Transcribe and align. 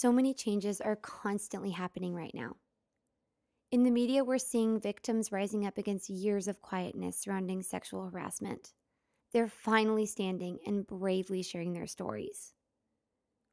So 0.00 0.10
many 0.10 0.32
changes 0.32 0.80
are 0.80 0.96
constantly 0.96 1.72
happening 1.72 2.14
right 2.14 2.32
now. 2.32 2.56
In 3.70 3.82
the 3.82 3.90
media, 3.90 4.24
we're 4.24 4.38
seeing 4.38 4.80
victims 4.80 5.30
rising 5.30 5.66
up 5.66 5.76
against 5.76 6.08
years 6.08 6.48
of 6.48 6.62
quietness 6.62 7.18
surrounding 7.18 7.62
sexual 7.62 8.08
harassment. 8.08 8.72
They're 9.34 9.46
finally 9.46 10.06
standing 10.06 10.58
and 10.66 10.86
bravely 10.86 11.42
sharing 11.42 11.74
their 11.74 11.86
stories. 11.86 12.54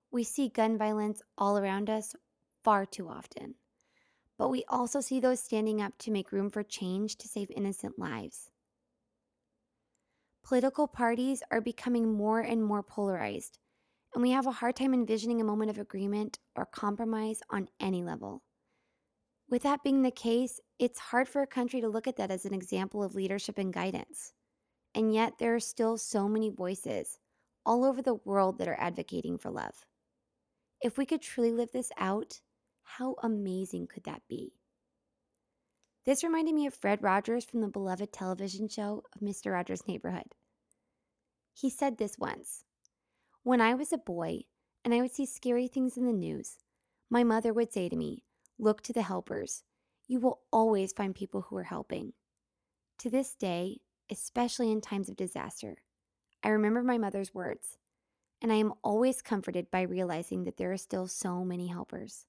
We 0.10 0.24
see 0.24 0.48
gun 0.48 0.78
violence 0.78 1.22
all 1.38 1.58
around 1.58 1.90
us 1.90 2.16
far 2.64 2.86
too 2.86 3.10
often, 3.10 3.56
but 4.38 4.48
we 4.48 4.64
also 4.70 5.02
see 5.02 5.20
those 5.20 5.44
standing 5.44 5.82
up 5.82 5.98
to 5.98 6.12
make 6.12 6.32
room 6.32 6.50
for 6.50 6.64
change 6.64 7.18
to 7.18 7.28
save 7.28 7.52
innocent 7.52 8.00
lives. 8.00 8.52
Political 10.46 10.88
parties 10.88 11.44
are 11.52 11.60
becoming 11.60 12.14
more 12.14 12.40
and 12.40 12.64
more 12.64 12.84
polarized, 12.84 13.60
and 14.14 14.22
we 14.22 14.32
have 14.32 14.48
a 14.48 14.52
hard 14.52 14.76
time 14.76 14.94
envisioning 14.94 15.42
a 15.42 15.46
moment 15.46 15.70
of 15.70 15.78
agreement 15.78 16.40
or 16.56 16.66
compromise 16.66 17.42
on 17.50 17.68
any 17.80 18.04
level. 18.04 18.44
With 19.50 19.64
that 19.64 19.84
being 19.84 20.02
the 20.02 20.12
case, 20.12 20.60
it's 20.80 21.00
hard 21.00 21.30
for 21.30 21.42
a 21.42 21.48
country 21.48 21.82
to 21.82 21.88
look 21.88 22.08
at 22.08 22.18
that 22.18 22.32
as 22.32 22.46
an 22.46 22.54
example 22.54 23.04
of 23.04 23.16
leadership 23.16 23.58
and 23.58 23.72
guidance. 23.72 24.34
And 24.94 25.14
yet, 25.14 25.34
there 25.40 25.56
are 25.56 25.60
still 25.60 25.98
so 25.98 26.28
many 26.28 26.50
voices 26.50 27.20
all 27.66 27.84
over 27.84 28.02
the 28.02 28.16
world 28.16 28.58
that 28.58 28.68
are 28.68 28.80
advocating 28.80 29.38
for 29.38 29.52
love. 29.52 29.86
If 30.82 30.98
we 30.98 31.06
could 31.06 31.22
truly 31.22 31.52
live 31.52 31.72
this 31.72 31.92
out, 31.98 32.42
how 32.84 33.16
amazing 33.22 33.88
could 33.88 34.06
that 34.06 34.22
be? 34.30 34.54
This 36.06 36.24
reminded 36.24 36.56
me 36.56 36.66
of 36.68 36.74
Fred 36.74 37.04
Rogers 37.04 37.44
from 37.44 37.62
the 37.62 37.68
beloved 37.68 38.14
television 38.14 38.70
show 38.70 39.04
of 39.14 39.22
Mr. 39.22 39.52
Rogers' 39.52 39.88
Neighborhood. 39.88 40.36
He 41.54 41.70
said 41.70 41.98
this 41.98 42.18
once 42.18 42.64
When 43.48 43.62
I 43.62 43.76
was 43.76 43.94
a 43.94 43.98
boy 43.98 44.42
and 44.84 44.94
I 44.94 45.00
would 45.00 45.14
see 45.14 45.26
scary 45.26 45.70
things 45.70 45.96
in 45.96 46.04
the 46.04 46.12
news, 46.12 46.58
my 47.10 47.24
mother 47.24 47.54
would 47.54 47.72
say 47.72 47.88
to 47.88 47.96
me, 47.96 48.26
Look 48.60 48.82
to 48.82 48.92
the 48.92 49.04
helpers. 49.04 49.64
You 50.06 50.20
will 50.20 50.42
always 50.52 50.92
find 50.92 51.16
people 51.16 51.44
who 51.44 51.56
are 51.56 51.64
helping. 51.64 52.12
To 52.98 53.10
this 53.10 53.36
day, 53.36 53.78
especially 54.12 54.70
in 54.70 54.82
times 54.82 55.08
of 55.08 55.16
disaster, 55.16 55.78
I 56.44 56.50
remember 56.50 56.84
my 56.84 56.98
mother's 56.98 57.34
words, 57.34 57.78
and 58.42 58.52
I 58.52 58.56
am 58.56 58.74
always 58.84 59.22
comforted 59.22 59.72
by 59.72 59.84
realizing 59.84 60.44
that 60.44 60.58
there 60.58 60.74
are 60.74 60.78
still 60.78 61.08
so 61.08 61.46
many 61.46 61.68
helpers, 61.68 62.26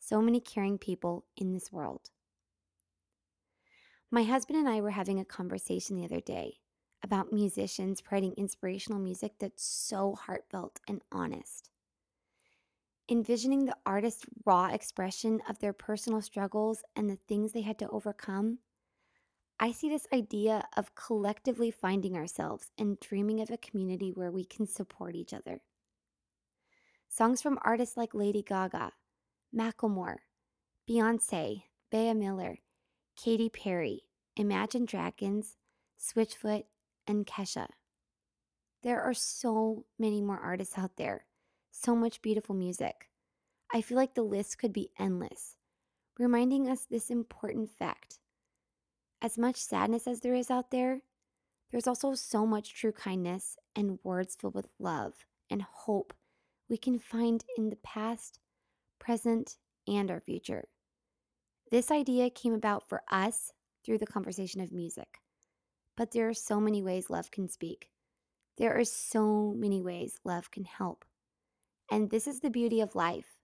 so 0.00 0.22
many 0.22 0.40
caring 0.40 0.78
people 0.78 1.26
in 1.36 1.52
this 1.52 1.70
world. 1.70 2.08
My 4.10 4.22
husband 4.22 4.58
and 4.58 4.68
I 4.70 4.80
were 4.80 4.92
having 4.92 5.20
a 5.20 5.26
conversation 5.26 5.96
the 5.96 6.06
other 6.06 6.22
day 6.22 6.60
about 7.04 7.32
musicians 7.32 8.02
writing 8.10 8.34
inspirational 8.36 8.98
music 8.98 9.34
that's 9.38 9.64
so 9.64 10.14
heartfelt 10.14 10.80
and 10.88 11.02
honest. 11.12 11.70
Envisioning 13.08 13.66
the 13.66 13.76
artist's 13.84 14.24
raw 14.46 14.66
expression 14.66 15.40
of 15.48 15.58
their 15.58 15.74
personal 15.74 16.22
struggles 16.22 16.82
and 16.96 17.08
the 17.08 17.18
things 17.28 17.52
they 17.52 17.60
had 17.60 17.78
to 17.78 17.88
overcome, 17.90 18.58
I 19.60 19.70
see 19.72 19.88
this 19.90 20.06
idea 20.12 20.66
of 20.76 20.94
collectively 20.94 21.70
finding 21.70 22.16
ourselves 22.16 22.70
and 22.78 22.98
dreaming 22.98 23.40
of 23.40 23.50
a 23.50 23.58
community 23.58 24.10
where 24.10 24.32
we 24.32 24.44
can 24.44 24.66
support 24.66 25.14
each 25.14 25.34
other. 25.34 25.60
Songs 27.08 27.42
from 27.42 27.58
artists 27.62 27.96
like 27.96 28.14
Lady 28.14 28.42
Gaga, 28.42 28.92
Macklemore, 29.54 30.16
Beyonce, 30.88 31.62
Bea 31.90 32.14
Miller, 32.14 32.58
Katy 33.16 33.50
Perry, 33.50 34.02
Imagine 34.36 34.84
Dragons, 34.84 35.56
Switchfoot, 36.00 36.64
and 37.06 37.26
Kesha. 37.26 37.66
There 38.82 39.00
are 39.00 39.14
so 39.14 39.86
many 39.98 40.20
more 40.20 40.38
artists 40.38 40.76
out 40.76 40.96
there, 40.96 41.26
so 41.70 41.96
much 41.96 42.22
beautiful 42.22 42.54
music. 42.54 43.08
I 43.72 43.80
feel 43.80 43.96
like 43.96 44.14
the 44.14 44.22
list 44.22 44.58
could 44.58 44.72
be 44.72 44.90
endless, 44.98 45.56
reminding 46.18 46.68
us 46.68 46.84
this 46.84 47.10
important 47.10 47.70
fact. 47.70 48.18
As 49.22 49.38
much 49.38 49.56
sadness 49.56 50.06
as 50.06 50.20
there 50.20 50.34
is 50.34 50.50
out 50.50 50.70
there, 50.70 51.00
there's 51.70 51.86
also 51.86 52.14
so 52.14 52.46
much 52.46 52.74
true 52.74 52.92
kindness 52.92 53.56
and 53.74 53.98
words 54.04 54.36
filled 54.38 54.54
with 54.54 54.68
love 54.78 55.14
and 55.50 55.62
hope 55.62 56.12
we 56.68 56.76
can 56.76 56.98
find 56.98 57.44
in 57.56 57.70
the 57.70 57.76
past, 57.76 58.38
present, 58.98 59.56
and 59.88 60.10
our 60.10 60.20
future. 60.20 60.68
This 61.70 61.90
idea 61.90 62.30
came 62.30 62.52
about 62.52 62.88
for 62.88 63.02
us 63.10 63.52
through 63.84 63.98
the 63.98 64.06
conversation 64.06 64.60
of 64.60 64.72
music. 64.72 65.18
But 65.96 66.10
there 66.10 66.28
are 66.28 66.34
so 66.34 66.60
many 66.60 66.82
ways 66.82 67.10
love 67.10 67.30
can 67.30 67.48
speak. 67.48 67.88
There 68.58 68.78
are 68.78 68.84
so 68.84 69.54
many 69.56 69.82
ways 69.82 70.18
love 70.24 70.50
can 70.50 70.64
help. 70.64 71.04
And 71.90 72.10
this 72.10 72.26
is 72.26 72.40
the 72.40 72.50
beauty 72.50 72.80
of 72.80 72.94
life. 72.94 73.38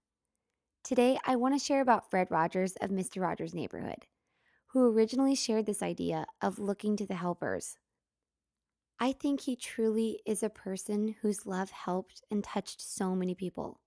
Today, 0.82 1.18
I 1.26 1.36
want 1.36 1.58
to 1.58 1.64
share 1.64 1.82
about 1.82 2.10
Fred 2.10 2.28
Rogers 2.30 2.74
of 2.80 2.90
Mr. 2.90 3.20
Rogers' 3.20 3.54
Neighborhood, 3.54 4.06
who 4.68 4.90
originally 4.90 5.34
shared 5.34 5.66
this 5.66 5.82
idea 5.82 6.26
of 6.40 6.58
looking 6.58 6.96
to 6.96 7.06
the 7.06 7.14
helpers. 7.14 7.76
I 8.98 9.12
think 9.12 9.40
he 9.40 9.56
truly 9.56 10.20
is 10.26 10.42
a 10.42 10.50
person 10.50 11.16
whose 11.22 11.46
love 11.46 11.70
helped 11.70 12.22
and 12.30 12.42
touched 12.42 12.80
so 12.80 13.14
many 13.14 13.34
people. 13.34 13.80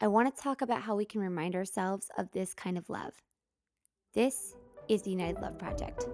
I 0.00 0.08
want 0.08 0.34
to 0.34 0.42
talk 0.42 0.62
about 0.62 0.82
how 0.82 0.96
we 0.96 1.04
can 1.04 1.20
remind 1.20 1.54
ourselves 1.54 2.10
of 2.16 2.30
this 2.32 2.54
kind 2.54 2.78
of 2.78 2.88
love. 2.88 3.12
This 4.14 4.54
is 4.88 5.02
the 5.02 5.10
United 5.10 5.40
Love 5.40 5.58
Project. 5.58 6.08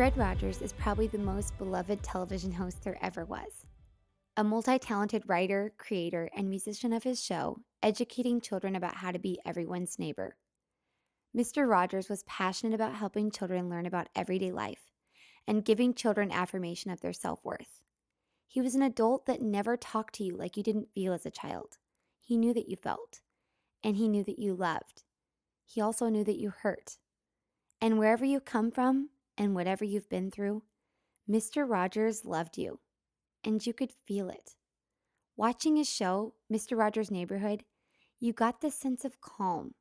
Fred 0.00 0.16
Rogers 0.16 0.62
is 0.62 0.72
probably 0.72 1.08
the 1.08 1.18
most 1.18 1.58
beloved 1.58 2.02
television 2.02 2.50
host 2.50 2.82
there 2.82 2.96
ever 3.02 3.26
was. 3.26 3.66
A 4.34 4.42
multi 4.42 4.78
talented 4.78 5.22
writer, 5.26 5.74
creator, 5.76 6.30
and 6.34 6.48
musician 6.48 6.94
of 6.94 7.02
his 7.02 7.22
show, 7.22 7.58
educating 7.82 8.40
children 8.40 8.74
about 8.74 8.94
how 8.94 9.12
to 9.12 9.18
be 9.18 9.38
everyone's 9.44 9.98
neighbor. 9.98 10.36
Mr. 11.36 11.68
Rogers 11.68 12.08
was 12.08 12.22
passionate 12.22 12.72
about 12.72 12.94
helping 12.94 13.30
children 13.30 13.68
learn 13.68 13.84
about 13.84 14.08
everyday 14.16 14.50
life 14.50 14.90
and 15.46 15.66
giving 15.66 15.92
children 15.92 16.32
affirmation 16.32 16.90
of 16.90 17.02
their 17.02 17.12
self 17.12 17.44
worth. 17.44 17.82
He 18.46 18.62
was 18.62 18.74
an 18.74 18.80
adult 18.80 19.26
that 19.26 19.42
never 19.42 19.76
talked 19.76 20.14
to 20.14 20.24
you 20.24 20.34
like 20.34 20.56
you 20.56 20.62
didn't 20.62 20.94
feel 20.94 21.12
as 21.12 21.26
a 21.26 21.30
child. 21.30 21.76
He 22.22 22.38
knew 22.38 22.54
that 22.54 22.70
you 22.70 22.76
felt, 22.76 23.20
and 23.84 23.96
he 23.96 24.08
knew 24.08 24.24
that 24.24 24.38
you 24.38 24.54
loved. 24.54 25.02
He 25.66 25.78
also 25.78 26.08
knew 26.08 26.24
that 26.24 26.40
you 26.40 26.54
hurt. 26.62 26.96
And 27.82 27.98
wherever 27.98 28.24
you 28.24 28.40
come 28.40 28.70
from, 28.70 29.10
and 29.40 29.54
whatever 29.54 29.86
you've 29.86 30.10
been 30.10 30.30
through, 30.30 30.62
Mr. 31.28 31.66
Rogers 31.66 32.26
loved 32.26 32.58
you, 32.58 32.78
and 33.42 33.66
you 33.66 33.72
could 33.72 33.90
feel 34.06 34.28
it. 34.28 34.54
Watching 35.34 35.76
his 35.76 35.88
show, 35.88 36.34
Mr. 36.52 36.76
Rogers' 36.76 37.10
Neighborhood, 37.10 37.64
you 38.20 38.34
got 38.34 38.60
this 38.60 38.74
sense 38.74 39.02
of 39.02 39.22
calm. 39.22 39.72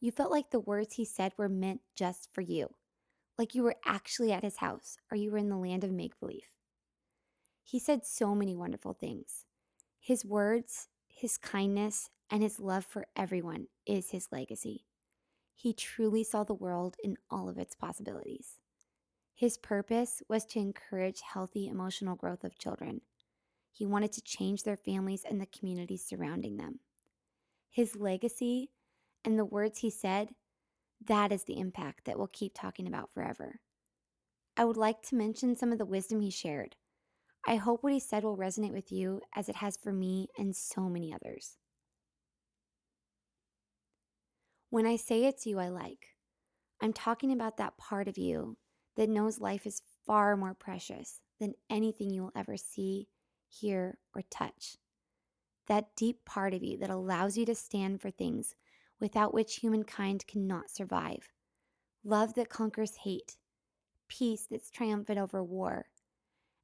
You 0.00 0.12
felt 0.12 0.30
like 0.30 0.50
the 0.50 0.60
words 0.60 0.94
he 0.94 1.04
said 1.04 1.32
were 1.36 1.48
meant 1.48 1.80
just 1.96 2.28
for 2.32 2.40
you, 2.40 2.68
like 3.36 3.52
you 3.52 3.64
were 3.64 3.74
actually 3.84 4.30
at 4.30 4.44
his 4.44 4.58
house 4.58 4.96
or 5.10 5.16
you 5.16 5.32
were 5.32 5.38
in 5.38 5.48
the 5.48 5.56
land 5.56 5.82
of 5.82 5.90
make 5.90 6.20
believe. 6.20 6.54
He 7.64 7.80
said 7.80 8.06
so 8.06 8.32
many 8.32 8.54
wonderful 8.54 8.92
things. 8.92 9.44
His 9.98 10.24
words, 10.24 10.86
his 11.08 11.36
kindness, 11.36 12.10
and 12.30 12.44
his 12.44 12.60
love 12.60 12.84
for 12.84 13.06
everyone 13.16 13.66
is 13.86 14.10
his 14.10 14.28
legacy. 14.30 14.84
He 15.56 15.72
truly 15.72 16.22
saw 16.22 16.44
the 16.44 16.54
world 16.54 16.94
in 17.02 17.16
all 17.28 17.48
of 17.48 17.58
its 17.58 17.74
possibilities. 17.74 18.60
His 19.38 19.56
purpose 19.56 20.20
was 20.28 20.44
to 20.46 20.58
encourage 20.58 21.20
healthy 21.20 21.68
emotional 21.68 22.16
growth 22.16 22.42
of 22.42 22.58
children. 22.58 23.02
He 23.70 23.86
wanted 23.86 24.10
to 24.14 24.20
change 24.20 24.64
their 24.64 24.76
families 24.76 25.22
and 25.24 25.40
the 25.40 25.46
communities 25.46 26.04
surrounding 26.04 26.56
them. 26.56 26.80
His 27.70 27.94
legacy 27.94 28.72
and 29.24 29.38
the 29.38 29.44
words 29.44 29.78
he 29.78 29.90
said, 29.90 30.30
that 31.06 31.30
is 31.30 31.44
the 31.44 31.60
impact 31.60 32.04
that 32.04 32.18
we'll 32.18 32.26
keep 32.26 32.52
talking 32.52 32.88
about 32.88 33.12
forever. 33.14 33.60
I 34.56 34.64
would 34.64 34.76
like 34.76 35.02
to 35.02 35.14
mention 35.14 35.54
some 35.54 35.70
of 35.70 35.78
the 35.78 35.86
wisdom 35.86 36.20
he 36.20 36.32
shared. 36.32 36.74
I 37.46 37.54
hope 37.54 37.84
what 37.84 37.92
he 37.92 38.00
said 38.00 38.24
will 38.24 38.36
resonate 38.36 38.72
with 38.72 38.90
you 38.90 39.20
as 39.36 39.48
it 39.48 39.54
has 39.54 39.76
for 39.76 39.92
me 39.92 40.26
and 40.36 40.56
so 40.56 40.88
many 40.88 41.14
others. 41.14 41.58
When 44.70 44.84
I 44.84 44.96
say 44.96 45.26
it's 45.26 45.46
you 45.46 45.60
I 45.60 45.68
like, 45.68 46.08
I'm 46.82 46.92
talking 46.92 47.30
about 47.30 47.58
that 47.58 47.78
part 47.78 48.08
of 48.08 48.18
you 48.18 48.56
that 48.98 49.08
knows 49.08 49.40
life 49.40 49.64
is 49.64 49.80
far 50.04 50.36
more 50.36 50.54
precious 50.54 51.20
than 51.38 51.54
anything 51.70 52.10
you 52.10 52.20
will 52.20 52.32
ever 52.34 52.56
see, 52.56 53.06
hear, 53.48 53.96
or 54.12 54.22
touch. 54.28 54.76
That 55.68 55.94
deep 55.96 56.24
part 56.24 56.52
of 56.52 56.64
you 56.64 56.76
that 56.78 56.90
allows 56.90 57.38
you 57.38 57.46
to 57.46 57.54
stand 57.54 58.02
for 58.02 58.10
things 58.10 58.56
without 59.00 59.32
which 59.32 59.56
humankind 59.56 60.26
cannot 60.26 60.68
survive, 60.68 61.30
love 62.02 62.34
that 62.34 62.48
conquers 62.48 62.96
hate, 63.04 63.36
peace 64.08 64.48
that's 64.50 64.68
triumphant 64.68 65.18
over 65.18 65.44
war, 65.44 65.86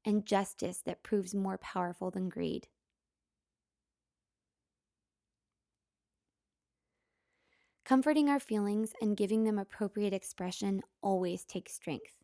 and 0.04 0.26
justice 0.26 0.82
that 0.84 1.04
proves 1.04 1.36
more 1.36 1.58
powerful 1.58 2.10
than 2.10 2.28
greed. 2.28 2.66
Comforting 7.84 8.28
our 8.28 8.40
feelings 8.40 8.92
and 9.00 9.16
giving 9.16 9.44
them 9.44 9.58
appropriate 9.58 10.12
expression 10.12 10.82
always 11.00 11.44
takes 11.44 11.74
strength, 11.74 12.23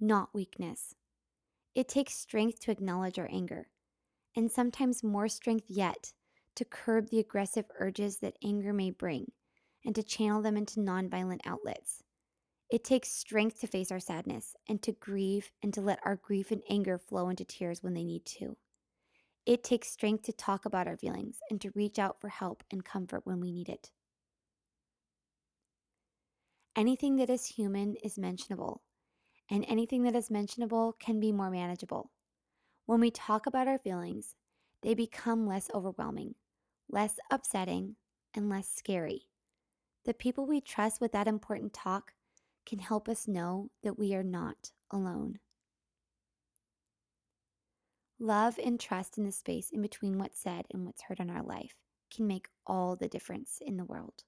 not 0.00 0.34
weakness. 0.34 0.94
It 1.74 1.88
takes 1.88 2.14
strength 2.14 2.60
to 2.60 2.70
acknowledge 2.70 3.18
our 3.18 3.28
anger, 3.30 3.68
and 4.36 4.50
sometimes 4.50 5.04
more 5.04 5.28
strength 5.28 5.66
yet 5.68 6.12
to 6.54 6.64
curb 6.64 7.08
the 7.08 7.20
aggressive 7.20 7.66
urges 7.78 8.18
that 8.18 8.36
anger 8.44 8.72
may 8.72 8.90
bring 8.90 9.30
and 9.84 9.94
to 9.94 10.02
channel 10.02 10.42
them 10.42 10.56
into 10.56 10.80
nonviolent 10.80 11.40
outlets. 11.44 12.02
It 12.70 12.84
takes 12.84 13.08
strength 13.08 13.60
to 13.60 13.66
face 13.66 13.90
our 13.90 14.00
sadness 14.00 14.54
and 14.68 14.82
to 14.82 14.92
grieve 14.92 15.50
and 15.62 15.72
to 15.74 15.80
let 15.80 16.00
our 16.04 16.16
grief 16.16 16.50
and 16.50 16.62
anger 16.68 16.98
flow 16.98 17.28
into 17.28 17.44
tears 17.44 17.82
when 17.82 17.94
they 17.94 18.04
need 18.04 18.26
to. 18.26 18.56
It 19.46 19.64
takes 19.64 19.88
strength 19.88 20.24
to 20.24 20.32
talk 20.32 20.66
about 20.66 20.86
our 20.86 20.96
feelings 20.98 21.38
and 21.48 21.60
to 21.62 21.70
reach 21.74 21.98
out 21.98 22.20
for 22.20 22.28
help 22.28 22.62
and 22.70 22.84
comfort 22.84 23.22
when 23.24 23.40
we 23.40 23.50
need 23.50 23.70
it. 23.70 23.90
Anything 26.76 27.16
that 27.16 27.30
is 27.30 27.46
human 27.46 27.94
is 28.04 28.18
mentionable, 28.18 28.82
and 29.50 29.64
anything 29.68 30.02
that 30.02 30.16
is 30.16 30.30
mentionable 30.30 30.94
can 30.98 31.20
be 31.20 31.32
more 31.32 31.50
manageable. 31.50 32.10
When 32.86 33.00
we 33.00 33.10
talk 33.10 33.46
about 33.46 33.68
our 33.68 33.78
feelings, 33.78 34.34
they 34.82 34.94
become 34.94 35.46
less 35.46 35.68
overwhelming, 35.74 36.34
less 36.88 37.18
upsetting, 37.30 37.96
and 38.34 38.48
less 38.48 38.68
scary. 38.68 39.26
The 40.04 40.14
people 40.14 40.46
we 40.46 40.60
trust 40.60 41.00
with 41.00 41.12
that 41.12 41.28
important 41.28 41.72
talk 41.72 42.12
can 42.66 42.78
help 42.78 43.08
us 43.08 43.28
know 43.28 43.70
that 43.82 43.98
we 43.98 44.14
are 44.14 44.22
not 44.22 44.72
alone. 44.90 45.38
Love 48.18 48.58
and 48.62 48.80
trust 48.80 49.16
in 49.16 49.24
the 49.24 49.32
space 49.32 49.70
in 49.70 49.80
between 49.80 50.18
what's 50.18 50.40
said 50.40 50.66
and 50.72 50.84
what's 50.84 51.02
heard 51.02 51.20
in 51.20 51.30
our 51.30 51.42
life 51.42 51.76
can 52.10 52.26
make 52.26 52.48
all 52.66 52.96
the 52.96 53.08
difference 53.08 53.60
in 53.64 53.76
the 53.76 53.84
world. 53.84 54.24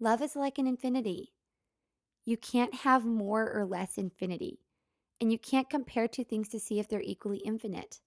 Love 0.00 0.22
is 0.22 0.34
like 0.36 0.58
an 0.58 0.66
infinity. 0.66 1.33
You 2.24 2.36
can't 2.36 2.74
have 2.74 3.04
more 3.04 3.52
or 3.52 3.66
less 3.66 3.98
infinity, 3.98 4.60
and 5.20 5.30
you 5.30 5.38
can't 5.38 5.68
compare 5.68 6.08
two 6.08 6.24
things 6.24 6.48
to 6.48 6.60
see 6.60 6.78
if 6.78 6.88
they're 6.88 7.02
equally 7.02 7.38
infinite. 7.38 8.00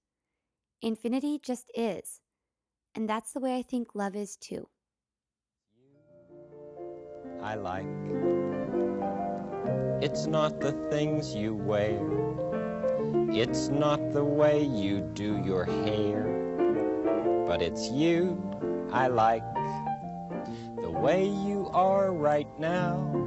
Infinity 0.82 1.40
just 1.44 1.72
is, 1.76 2.22
and 2.96 3.08
that's 3.08 3.34
the 3.34 3.40
way 3.40 3.58
I 3.58 3.62
think 3.62 3.94
love 3.94 4.16
is 4.16 4.36
too. 4.36 4.68
I 7.42 7.56
like. 7.56 7.86
It's 10.02 10.26
not 10.26 10.60
the 10.60 10.72
things 10.90 11.36
you 11.36 11.54
wear, 11.56 12.00
it's 13.30 13.70
not 13.70 14.14
the 14.14 14.24
way 14.24 14.64
you 14.64 15.02
do 15.14 15.42
your 15.46 15.66
hair, 15.66 17.44
but 17.46 17.62
it's 17.62 17.90
you 17.92 18.42
I 18.92 19.08
like. 19.08 19.44
The 20.82 20.90
way 20.90 21.26
you 21.26 21.70
are 21.74 22.14
right 22.14 22.48
now, 22.60 23.27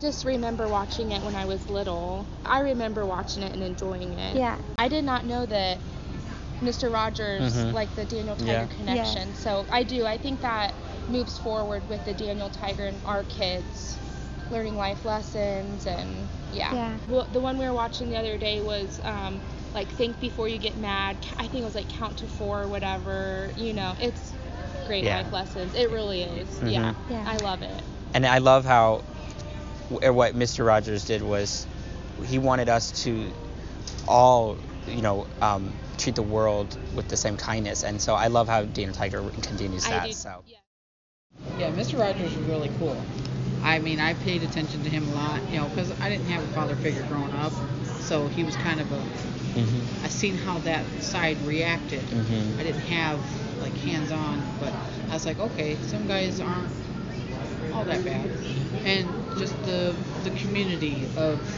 Just 0.00 0.24
remember 0.24 0.68
watching 0.68 1.10
it 1.12 1.22
when 1.22 1.34
I 1.34 1.44
was 1.44 1.68
little. 1.68 2.26
I 2.44 2.60
remember 2.60 3.04
watching 3.04 3.42
it 3.42 3.52
and 3.52 3.62
enjoying 3.62 4.12
it. 4.14 4.36
Yeah. 4.36 4.56
I 4.78 4.88
did 4.88 5.04
not 5.04 5.24
know 5.26 5.44
that 5.46 5.78
Mr. 6.60 6.90
Rogers, 6.90 7.54
Mhm. 7.54 7.72
like 7.72 7.94
the 7.94 8.04
Daniel 8.04 8.36
Tiger 8.36 8.50
Yeah. 8.52 8.66
connection. 8.66 9.34
So 9.34 9.66
I 9.70 9.82
do. 9.82 10.06
I 10.06 10.16
think 10.18 10.40
that 10.40 10.74
moves 11.08 11.38
forward 11.38 11.88
with 11.88 12.04
the 12.04 12.14
Daniel 12.14 12.50
Tiger 12.50 12.86
and 12.86 13.00
our 13.04 13.24
kids 13.24 13.98
learning 14.50 14.76
life 14.76 15.04
lessons 15.04 15.86
and 15.86 16.28
yeah. 16.52 16.72
Yeah. 16.74 16.98
Well, 17.08 17.26
the 17.32 17.40
one 17.40 17.58
we 17.58 17.66
were 17.66 17.72
watching 17.74 18.08
the 18.10 18.16
other 18.16 18.38
day 18.38 18.60
was 18.60 19.00
um, 19.04 19.40
like 19.74 19.88
think 19.88 20.20
before 20.20 20.48
you 20.48 20.58
get 20.58 20.76
mad. 20.76 21.16
I 21.38 21.48
think 21.48 21.62
it 21.62 21.64
was 21.64 21.74
like 21.74 21.88
count 21.88 22.16
to 22.18 22.28
four 22.28 22.62
or 22.62 22.68
whatever. 22.68 23.50
You 23.56 23.72
know, 23.72 23.94
it's 24.00 24.32
great 24.86 25.04
Yeah. 25.04 25.18
life 25.18 25.32
lessons. 25.32 25.74
It 25.74 25.90
really 25.90 26.22
is. 26.22 26.60
Yeah. 26.62 26.92
Mhm. 26.92 26.94
Yeah. 27.10 27.24
I 27.26 27.36
love 27.36 27.62
it. 27.62 27.82
And 28.14 28.26
I 28.26 28.38
love 28.38 28.64
how 28.64 29.02
w- 29.90 30.12
what 30.12 30.34
Mr. 30.34 30.64
Rogers 30.64 31.04
did 31.04 31.22
was 31.22 31.66
he 32.24 32.38
wanted 32.38 32.68
us 32.68 33.04
to 33.04 33.30
all, 34.06 34.56
you 34.86 35.02
know, 35.02 35.26
um, 35.40 35.72
treat 35.98 36.14
the 36.14 36.22
world 36.22 36.76
with 36.94 37.08
the 37.08 37.16
same 37.16 37.36
kindness. 37.36 37.84
And 37.84 38.00
so 38.00 38.14
I 38.14 38.28
love 38.28 38.48
how 38.48 38.64
Daniel 38.64 38.94
Tiger 38.94 39.22
continues 39.42 39.86
that. 39.88 40.04
do. 40.06 40.12
So. 40.12 40.42
Yeah. 40.46 40.56
Yeah, 41.58 41.70
Mr. 41.70 41.98
Rogers 41.98 42.36
was 42.36 42.46
really 42.46 42.70
cool. 42.78 43.00
I 43.62 43.78
mean, 43.80 44.00
I 44.00 44.14
paid 44.14 44.42
attention 44.42 44.82
to 44.84 44.90
him 44.90 45.08
a 45.08 45.14
lot, 45.14 45.42
you 45.50 45.58
know, 45.58 45.68
because 45.68 45.90
I 46.00 46.08
didn't 46.08 46.26
have 46.26 46.42
a 46.42 46.46
father 46.48 46.76
figure 46.76 47.02
growing 47.02 47.32
up, 47.32 47.52
so 48.00 48.28
he 48.28 48.44
was 48.44 48.56
kind 48.56 48.80
of 48.80 48.90
a. 48.92 48.96
hmm 49.00 50.04
I 50.04 50.08
seen 50.08 50.36
how 50.36 50.58
that 50.60 50.84
side 51.00 51.36
reacted. 51.44 52.00
Mhm. 52.00 52.58
I 52.58 52.62
didn't 52.62 52.80
have 52.82 53.18
like 53.60 53.76
hands-on, 53.78 54.40
but 54.60 54.72
I 55.10 55.14
was 55.14 55.26
like, 55.26 55.40
okay, 55.40 55.76
some 55.82 56.06
guys 56.06 56.40
aren't 56.40 56.68
all 57.72 57.84
that 57.84 58.04
bad, 58.04 58.30
and 58.84 59.08
just 59.38 59.62
the 59.64 59.96
the 60.22 60.30
community 60.32 61.08
of 61.16 61.48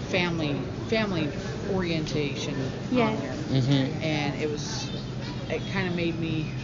family 0.00 0.72
family 0.88 1.30
orientation 1.68 2.74
Yes. 2.90 3.08
on 3.08 3.16
there, 3.16 3.34
hmm 3.48 4.00
and 4.00 4.36
it 4.36 4.48
was 4.48 4.92
it 5.50 5.66
kind 5.66 5.88
of 5.88 5.94
made 5.94 6.18
me 6.18 6.54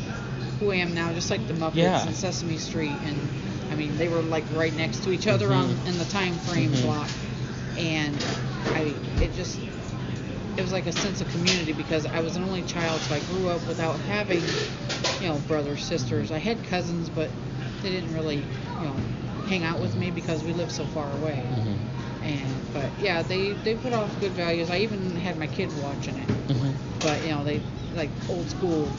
who 0.58 0.72
I 0.72 0.76
am 0.76 0.94
now, 0.94 1.12
just 1.12 1.30
like 1.30 1.46
the 1.46 1.54
Muppets 1.54 1.78
Yeah. 1.78 2.04
and 2.06 2.16
Sesame 2.16 2.58
Street, 2.58 3.00
and 3.02 3.30
I 3.70 3.74
mean 3.76 3.96
they 3.96 4.08
were 4.08 4.22
like 4.22 4.50
right 4.50 4.74
next 4.74 5.00
to 5.04 5.12
each 5.12 5.26
other 5.26 5.52
on 5.52 5.78
Mhm. 5.78 5.86
in 5.86 5.98
the 5.98 6.04
time 6.06 6.38
frame 6.38 6.72
Mhm. 6.72 6.80
block, 6.80 7.10
and 7.76 8.26
I 8.74 9.02
it 9.20 9.32
just 9.34 9.62
it 10.56 10.62
was 10.62 10.72
like 10.72 10.86
a 10.86 10.92
sense 10.92 11.20
of 11.20 11.28
community 11.28 11.72
because 11.72 12.06
I 12.06 12.20
was 12.20 12.36
an 12.36 12.44
only 12.44 12.62
child, 12.64 13.04
so 13.04 13.14
I 13.14 13.20
grew 13.20 13.48
up 13.48 13.66
without 13.66 14.00
having 14.00 14.58
you 15.18 15.28
know 15.28 15.38
brothers 15.40 15.84
sisters. 15.84 16.30
I 16.32 16.38
had 16.38 16.62
cousins, 16.64 17.10
but 17.10 17.36
they 17.80 17.90
didn't 17.90 18.12
really 18.12 18.50
you 18.76 18.86
know 18.88 19.04
hang 19.48 19.64
out 19.64 19.80
with 19.80 19.96
me 19.96 20.10
because 20.10 20.44
we 20.44 20.52
live 20.52 20.70
so 20.72 20.86
far 20.86 21.12
away. 21.14 21.50
hmm 21.50 21.76
And 22.20 22.72
but 22.72 22.98
yeah, 22.98 23.22
they 23.22 23.54
they 23.54 23.76
put 23.76 23.92
off 23.92 24.18
good 24.18 24.34
values. 24.34 24.70
I 24.70 24.78
even 24.80 25.16
had 25.16 25.36
my 25.38 25.48
kids 25.48 25.74
watching 25.74 26.16
it 26.18 26.30
hmm 26.48 26.72
but 27.00 27.22
you 27.22 27.30
know 27.30 27.44
they 27.44 27.64
like 27.92 28.12
old 28.28 28.50
school 28.50 28.96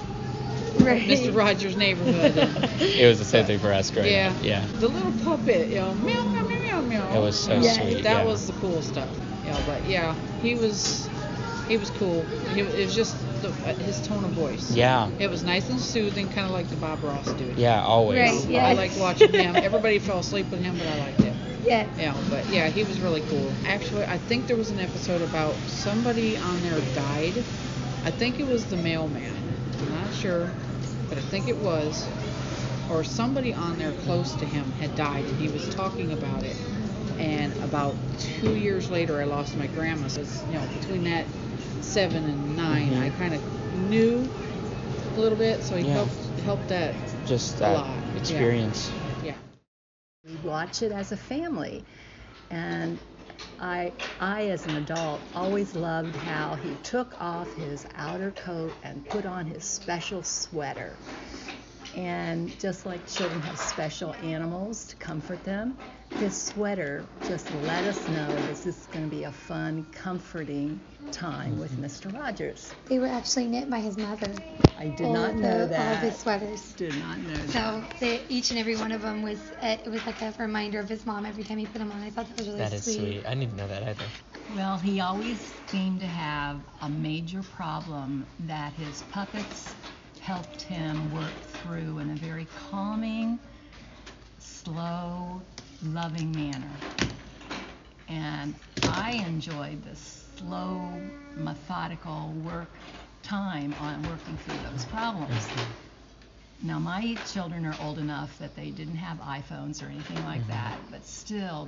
Right. 0.80 1.08
Mr. 1.08 1.32
Rogers 1.32 1.76
neighborhood. 1.76 2.38
And, 2.38 2.82
It 3.00 3.08
was 3.08 3.20
the 3.20 3.26
same 3.26 3.46
thing 3.46 3.60
for 3.60 3.74
us 3.74 3.92
growing 3.92 4.12
yeah, 4.12 4.36
up. 4.38 4.44
Yeah. 4.44 4.68
The 4.80 4.88
little 4.88 5.14
puppet, 5.14 5.70
you 5.70 5.78
know, 5.78 5.94
meow 5.96 6.24
meow 6.34 6.44
meow 6.48 6.82
meow 6.82 6.82
meow. 6.82 7.18
It 7.18 7.20
was 7.26 7.38
so 7.38 7.62
Yeah. 7.62 7.74
sweet. 7.74 8.04
That 8.04 8.20
yeah. 8.20 8.24
was 8.24 8.46
the 8.48 8.54
cool 8.54 8.82
stuff. 8.82 9.20
You 9.44 9.52
know, 9.52 9.62
but 9.66 9.86
yeah, 9.86 10.16
he 10.38 10.56
was 10.56 11.10
he 11.70 11.78
was 11.78 11.92
cool. 11.92 12.24
He, 12.54 12.62
it 12.62 12.86
was 12.86 12.96
just 12.96 13.16
the, 13.42 13.50
uh, 13.50 13.76
his 13.76 14.06
tone 14.06 14.26
of 14.26 14.32
voice. 14.32 14.72
Yeah. 14.72 15.10
It 15.20 15.30
was 15.30 15.44
nice 15.44 15.70
and 15.70 15.80
soothing, 15.80 16.28
kind 16.30 16.48
of 16.48 16.52
like 16.52 16.68
the 16.68 16.76
Bob 16.78 17.02
Ross 17.04 17.32
dude. 17.34 17.58
Yeah, 17.58 17.82
always. 17.82 18.20
Right, 18.20 18.48
I 18.48 18.50
yes. 18.50 18.78
liked 18.78 18.98
watching 18.98 19.32
him. 19.32 19.56
Everybody 19.56 20.00
fell 20.00 20.20
asleep 20.20 20.50
with 20.50 20.62
him, 20.62 20.78
but 20.78 20.88
I 20.88 21.00
liked 21.00 21.22
it. 21.22 21.34
Yes. 21.64 21.88
Yeah, 21.98 22.18
but 22.30 22.50
yeah, 22.50 22.68
he 22.68 22.84
was 22.84 23.00
really 23.00 23.22
cool. 23.30 23.52
Actually, 23.68 24.06
I 24.06 24.18
think 24.18 24.48
there 24.48 24.58
was 24.58 24.72
an 24.72 24.80
episode 24.80 25.22
about 25.22 25.54
somebody 25.68 26.36
on 26.38 26.62
there 26.64 26.80
died. 26.96 27.38
I 28.04 28.12
think 28.12 28.40
it 28.40 28.48
was 28.48 28.66
the 28.66 28.78
mailman. 28.78 29.36
I'm 29.80 29.94
not 29.94 30.12
sure, 30.16 30.52
but 31.08 31.18
I 31.18 31.22
think 31.22 31.48
it 31.48 31.58
was. 31.58 32.08
Or 32.90 33.04
somebody 33.04 33.54
on 33.54 33.78
there 33.78 33.92
close 33.92 34.34
to 34.34 34.46
him 34.46 34.72
had 34.80 34.96
died, 34.96 35.24
and 35.24 35.38
he 35.40 35.50
was 35.50 35.70
talking 35.76 36.12
about 36.12 36.42
it. 36.42 36.58
And 37.20 37.56
about 37.64 37.96
two 38.18 38.56
years 38.56 38.90
later, 38.90 39.22
I 39.22 39.26
lost 39.26 39.56
my 39.56 39.68
grandma. 39.68 40.08
So, 40.08 40.22
it's, 40.22 40.44
you 40.48 40.54
know, 40.54 40.68
between 40.80 41.04
that 41.04 41.26
seven 42.00 42.24
and 42.24 42.56
9 42.56 42.92
Mhm. 42.94 43.02
I 43.02 43.10
kind 43.18 43.34
of 43.34 43.90
knew 43.90 44.26
a 45.18 45.20
little 45.20 45.38
bit. 45.38 45.62
So 45.62 45.76
he 45.76 45.86
Yeah. 45.86 45.96
helped 45.96 46.40
helped 46.46 46.68
that. 46.70 46.96
Just 47.28 47.58
A 47.58 47.60
that 47.60 47.74
lot, 47.74 47.88
yeah. 48.14 48.20
experience. 48.22 48.90
Yeah. 49.22 49.36
We 50.26 50.38
watch 50.50 50.82
it 50.82 50.94
as 50.94 51.12
a 51.12 51.18
family. 51.18 51.84
And 52.50 52.98
I, 53.60 53.92
I, 54.18 54.46
as 54.46 54.66
an 54.66 54.78
adult, 54.78 55.22
always 55.36 55.76
loved 55.76 56.16
how 56.16 56.56
he 56.56 56.78
took 56.84 57.22
off 57.22 57.54
his 57.56 57.86
outer 57.96 58.32
coat 58.32 58.74
and 58.82 59.06
put 59.10 59.26
on 59.26 59.46
his 59.46 59.66
special 59.66 60.24
sweater. 60.24 60.96
And 62.00 62.58
just 62.60 62.86
like 62.86 63.06
children 63.06 63.42
have 63.42 63.60
special 63.60 64.14
animals 64.16 64.88
to 64.88 64.96
comfort 64.96 65.44
them, 65.44 65.78
this 66.18 66.48
sweater 66.48 67.10
just 67.22 67.52
let 67.52 67.84
us 67.84 68.08
know 68.08 68.40
this 68.40 68.66
is 68.66 68.88
going 68.88 69.04
to 69.04 69.10
be 69.10 69.24
a 69.24 69.32
fun, 69.34 69.92
comforting 69.92 70.88
time 71.12 71.58
with 71.58 71.78
Mr. 71.78 72.14
Rogers. 72.14 72.74
They 72.86 73.00
were 73.00 73.08
actually 73.08 73.48
knit 73.48 73.70
by 73.70 73.80
his 73.80 73.98
mother. 73.98 74.34
I 74.78 74.88
did 74.90 75.08
all 75.08 75.14
not 75.14 75.32
of 75.32 75.36
know 75.42 75.68
the, 75.68 75.78
All 75.78 75.94
of 75.94 76.00
his 76.00 76.12
that. 76.14 76.20
sweaters. 76.20 76.76
Did 76.76 76.96
not 76.96 77.20
know 77.20 77.36
that. 77.36 77.50
So 77.50 77.84
they, 78.00 78.26
each 78.28 78.52
and 78.52 78.60
every 78.60 78.78
one 78.78 78.94
of 78.94 79.02
them 79.02 79.22
was 79.22 79.52
uh, 79.52 79.78
it 79.84 79.90
was 79.90 80.06
like 80.06 80.22
a 80.22 80.34
reminder 80.40 80.80
of 80.80 80.88
his 80.88 81.06
mom 81.06 81.26
every 81.26 81.44
time 81.44 81.58
he 81.58 81.68
put 81.68 81.80
them 81.80 81.92
on. 81.92 82.02
I 82.02 82.12
thought 82.12 82.28
that 82.30 82.38
was 82.38 82.48
really 82.48 82.60
That 82.60 82.74
is 82.74 82.84
sweet. 82.86 82.98
sweet. 82.98 83.26
I 83.26 83.36
didn't 83.36 83.56
know 83.58 83.68
that 83.68 83.84
either. 83.84 84.14
Well, 84.48 84.78
he 84.80 85.00
always 85.02 85.54
seemed 85.70 86.00
to 86.00 86.08
have 86.08 86.66
a 86.82 86.90
major 86.90 87.44
problem 87.44 88.32
that 88.40 88.74
his 88.74 89.02
puppets 89.04 89.76
helped 90.30 90.62
him 90.62 91.12
work 91.12 91.42
through 91.54 91.98
in 91.98 92.12
a 92.12 92.16
very 92.18 92.46
calming, 92.70 93.40
slow, 94.38 95.42
loving 95.82 96.32
manner. 96.34 96.70
And 98.08 98.54
I 98.84 99.24
enjoyed 99.28 99.84
the 99.84 99.96
slow, 99.96 100.88
methodical 101.36 102.32
work 102.46 102.70
time 103.24 103.74
on 103.82 104.04
working 104.04 104.38
through 104.38 104.70
those 104.70 104.86
problems. 104.86 105.48
Now, 106.62 106.78
my 106.78 107.16
children 107.34 107.66
are 107.66 107.76
old 107.82 107.98
enough 107.98 108.38
that 108.38 108.56
they 108.56 108.70
didn't 108.70 108.98
have 108.98 109.18
iPhones 109.22 109.82
or 109.82 109.88
anything 109.88 110.24
like 110.26 110.42
mm-hmm. 110.42 110.52
that, 110.52 110.78
but 110.92 111.04
still, 111.08 111.68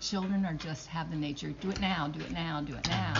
children 0.00 0.44
are 0.44 0.54
just 0.54 0.88
have 0.88 1.12
the 1.12 1.16
nature 1.16 1.50
do 1.60 1.70
it 1.70 1.80
now, 1.80 2.08
do 2.08 2.18
it 2.18 2.32
now, 2.32 2.60
do 2.60 2.74
it 2.74 2.88
now. 2.88 3.14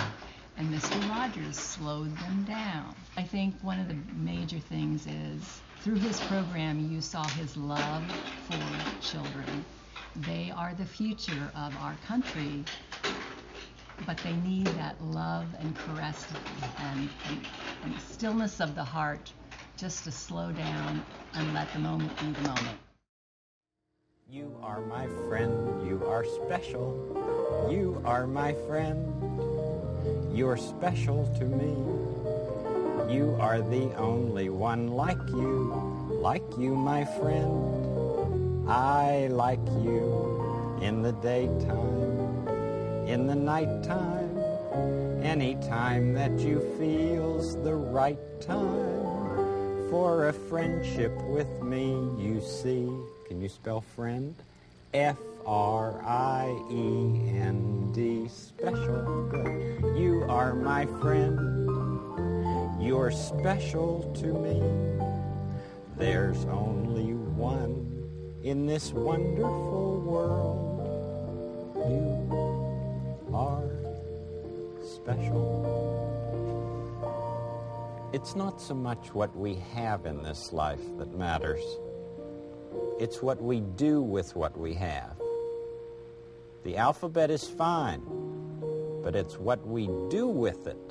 And 0.57 0.67
Mr. 0.67 1.09
Rogers 1.09 1.55
slowed 1.55 2.13
them 2.17 2.43
down. 2.43 2.93
I 3.17 3.23
think 3.23 3.55
one 3.61 3.79
of 3.79 3.87
the 3.89 3.97
major 4.15 4.59
things 4.59 5.05
is 5.05 5.61
through 5.81 5.95
his 5.95 6.19
program, 6.21 6.91
you 6.91 7.01
saw 7.01 7.23
his 7.29 7.57
love 7.57 8.03
for 8.47 9.01
children. 9.01 9.65
They 10.27 10.51
are 10.55 10.73
the 10.73 10.85
future 10.85 11.51
of 11.55 11.75
our 11.77 11.95
country, 12.07 12.63
but 14.05 14.17
they 14.19 14.33
need 14.33 14.67
that 14.67 15.01
love 15.03 15.45
and 15.59 15.75
caress 15.75 16.25
and, 16.79 17.09
and, 17.29 17.41
and 17.83 17.99
stillness 17.99 18.61
of 18.61 18.75
the 18.75 18.83
heart 18.83 19.31
just 19.77 20.03
to 20.05 20.11
slow 20.11 20.51
down 20.51 21.03
and 21.33 21.53
let 21.53 21.71
the 21.73 21.79
moment 21.79 22.17
be 22.19 22.31
the 22.31 22.47
moment. 22.47 22.77
You 24.29 24.55
are 24.63 24.79
my 24.81 25.07
friend, 25.27 25.85
you 25.85 26.05
are 26.05 26.23
special. 26.45 27.67
You 27.69 28.01
are 28.05 28.25
my 28.25 28.53
friend, 28.67 29.13
you're 30.33 30.57
special 30.57 31.25
to 31.37 31.45
me. 31.45 32.10
You 33.11 33.35
are 33.41 33.61
the 33.61 33.93
only 33.97 34.47
one 34.47 34.87
like 34.87 35.19
you, 35.27 36.07
like 36.21 36.45
you, 36.57 36.73
my 36.73 37.03
friend. 37.03 38.69
I 38.69 39.27
like 39.27 39.65
you 39.83 40.79
in 40.81 41.01
the 41.01 41.11
daytime, 41.11 42.47
in 43.05 43.27
the 43.27 43.35
nighttime, 43.35 44.39
any 45.21 45.55
time 45.55 46.13
that 46.13 46.39
you 46.39 46.61
feels 46.79 47.55
the 47.61 47.75
right 47.75 48.17
time 48.39 49.89
for 49.89 50.29
a 50.29 50.33
friendship 50.33 51.11
with 51.23 51.61
me, 51.61 51.91
you 52.17 52.39
see. 52.39 52.89
Can 53.27 53.41
you 53.41 53.49
spell 53.49 53.81
friend? 53.81 54.33
F 54.93 55.17
R 55.45 56.01
I 56.01 56.47
E 56.71 57.29
N 57.35 57.91
D, 57.91 58.29
special. 58.29 59.27
Good. 59.29 59.97
You 59.99 60.23
are 60.29 60.53
my 60.53 60.85
friend. 61.01 61.60
You're 62.81 63.11
special 63.11 64.11
to 64.15 64.33
me. 64.33 64.59
There's 65.97 66.45
only 66.45 67.13
one 67.13 68.09
in 68.41 68.65
this 68.65 68.91
wonderful 68.91 70.01
world. 70.01 70.79
You 71.75 73.29
are 73.35 73.69
special. 74.83 75.61
It's 78.13 78.35
not 78.35 78.59
so 78.59 78.73
much 78.73 79.13
what 79.13 79.35
we 79.37 79.57
have 79.75 80.07
in 80.07 80.23
this 80.23 80.51
life 80.51 80.81
that 80.97 81.15
matters. 81.15 81.61
It's 82.99 83.21
what 83.21 83.39
we 83.39 83.59
do 83.59 84.01
with 84.01 84.35
what 84.35 84.57
we 84.57 84.73
have. 84.73 85.21
The 86.63 86.77
alphabet 86.77 87.29
is 87.29 87.47
fine, 87.47 88.01
but 89.03 89.15
it's 89.15 89.37
what 89.37 89.63
we 89.67 89.87
do 90.09 90.25
with 90.25 90.65
it 90.65 90.90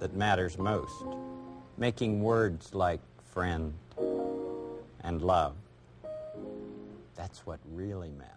that 0.00 0.14
matters 0.14 0.58
most. 0.58 1.04
Making 1.78 2.22
words 2.22 2.74
like 2.74 3.00
friend 3.32 3.74
and 5.00 5.22
love. 5.22 5.54
That's 7.14 7.46
what 7.46 7.60
really 7.72 8.10
matters. 8.10 8.32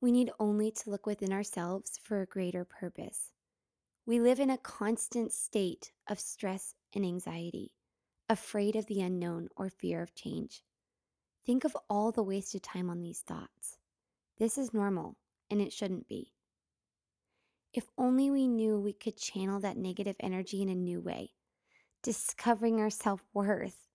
We 0.00 0.12
need 0.12 0.30
only 0.38 0.70
to 0.70 0.90
look 0.90 1.06
within 1.06 1.32
ourselves 1.32 1.98
for 2.02 2.20
a 2.20 2.26
greater 2.26 2.64
purpose. 2.64 3.32
We 4.06 4.18
live 4.18 4.40
in 4.40 4.50
a 4.50 4.58
constant 4.58 5.32
state 5.32 5.92
of 6.08 6.18
stress 6.18 6.74
and 6.94 7.04
anxiety, 7.04 7.72
afraid 8.28 8.76
of 8.76 8.86
the 8.86 9.00
unknown 9.02 9.48
or 9.56 9.68
fear 9.68 10.02
of 10.02 10.14
change. 10.14 10.62
Think 11.44 11.64
of 11.64 11.76
all 11.88 12.12
the 12.12 12.22
wasted 12.22 12.62
time 12.62 12.88
on 12.88 13.00
these 13.00 13.20
thoughts. 13.20 13.78
This 14.38 14.56
is 14.56 14.72
normal, 14.72 15.16
and 15.50 15.60
it 15.60 15.72
shouldn't 15.72 16.08
be. 16.08 16.32
If 17.72 17.88
only 17.96 18.30
we 18.30 18.48
knew 18.48 18.80
we 18.80 18.92
could 18.92 19.16
channel 19.16 19.60
that 19.60 19.76
negative 19.76 20.16
energy 20.18 20.60
in 20.60 20.68
a 20.68 20.74
new 20.74 21.00
way, 21.00 21.30
discovering 22.02 22.80
our 22.80 22.90
self 22.90 23.22
worth, 23.32 23.86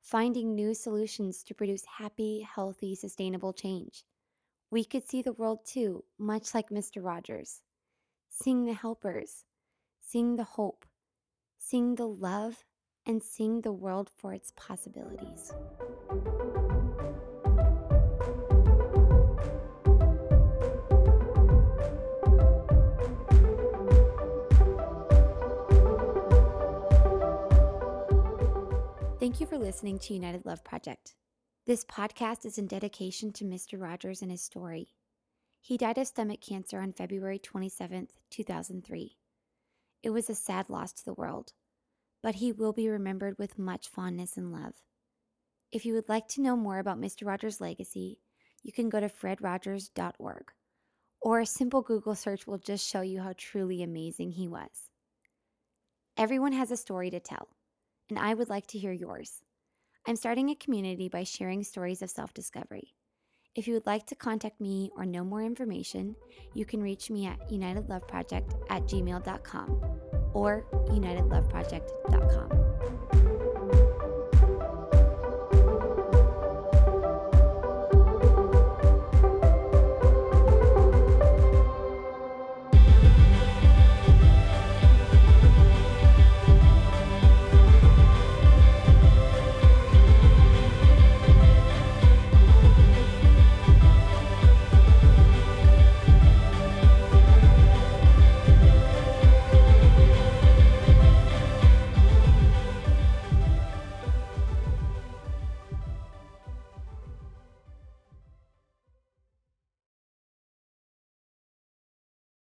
finding 0.00 0.54
new 0.54 0.72
solutions 0.72 1.42
to 1.44 1.54
produce 1.54 1.84
happy, 1.98 2.40
healthy, 2.40 2.94
sustainable 2.94 3.52
change. 3.52 4.04
We 4.70 4.84
could 4.84 5.06
see 5.06 5.20
the 5.20 5.34
world 5.34 5.66
too, 5.66 6.04
much 6.18 6.54
like 6.54 6.70
Mr. 6.70 7.04
Rogers. 7.04 7.60
Seeing 8.30 8.64
the 8.64 8.72
helpers, 8.72 9.44
seeing 10.00 10.36
the 10.36 10.44
hope, 10.44 10.86
seeing 11.58 11.96
the 11.96 12.08
love, 12.08 12.64
and 13.04 13.22
seeing 13.22 13.60
the 13.60 13.72
world 13.72 14.08
for 14.16 14.32
its 14.32 14.52
possibilities. 14.56 15.52
Thank 29.22 29.38
you 29.38 29.46
for 29.46 29.56
listening 29.56 30.00
to 30.00 30.14
United 30.14 30.44
Love 30.44 30.64
Project. 30.64 31.14
This 31.64 31.84
podcast 31.84 32.44
is 32.44 32.58
in 32.58 32.66
dedication 32.66 33.30
to 33.34 33.44
Mr. 33.44 33.80
Rogers 33.80 34.20
and 34.20 34.32
his 34.32 34.42
story. 34.42 34.88
He 35.60 35.76
died 35.76 35.96
of 35.98 36.08
stomach 36.08 36.40
cancer 36.40 36.80
on 36.80 36.92
February 36.92 37.38
27, 37.38 38.08
2003. 38.30 39.16
It 40.02 40.10
was 40.10 40.28
a 40.28 40.34
sad 40.34 40.68
loss 40.68 40.92
to 40.94 41.04
the 41.04 41.14
world, 41.14 41.52
but 42.20 42.34
he 42.34 42.50
will 42.50 42.72
be 42.72 42.88
remembered 42.88 43.38
with 43.38 43.60
much 43.60 43.86
fondness 43.86 44.36
and 44.36 44.50
love. 44.50 44.74
If 45.70 45.86
you 45.86 45.94
would 45.94 46.08
like 46.08 46.26
to 46.30 46.42
know 46.42 46.56
more 46.56 46.80
about 46.80 47.00
Mr. 47.00 47.24
Rogers' 47.24 47.60
legacy, 47.60 48.18
you 48.64 48.72
can 48.72 48.88
go 48.88 48.98
to 48.98 49.08
fredrogers.org, 49.08 50.50
or 51.20 51.38
a 51.38 51.46
simple 51.46 51.82
Google 51.82 52.16
search 52.16 52.48
will 52.48 52.58
just 52.58 52.84
show 52.84 53.02
you 53.02 53.20
how 53.20 53.34
truly 53.36 53.84
amazing 53.84 54.32
he 54.32 54.48
was. 54.48 54.90
Everyone 56.16 56.54
has 56.54 56.72
a 56.72 56.76
story 56.76 57.08
to 57.10 57.20
tell, 57.20 57.50
and 58.08 58.18
I 58.18 58.34
would 58.34 58.48
like 58.48 58.66
to 58.68 58.78
hear 58.78 58.92
yours. 58.92 59.42
I'm 60.06 60.16
starting 60.16 60.50
a 60.50 60.54
community 60.54 61.08
by 61.08 61.24
sharing 61.24 61.62
stories 61.62 62.02
of 62.02 62.10
self 62.10 62.34
discovery. 62.34 62.94
If 63.54 63.68
you 63.68 63.74
would 63.74 63.86
like 63.86 64.06
to 64.06 64.14
contact 64.14 64.60
me 64.60 64.90
or 64.96 65.04
know 65.04 65.24
more 65.24 65.42
information, 65.42 66.16
you 66.54 66.64
can 66.64 66.82
reach 66.82 67.10
me 67.10 67.26
at 67.26 67.50
unitedloveproject 67.50 68.64
at 68.70 68.84
gmail.com 68.84 69.82
or 70.32 70.64
unitedloveproject.com. 70.88 73.41